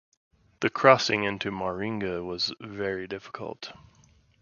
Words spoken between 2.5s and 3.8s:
very difficult.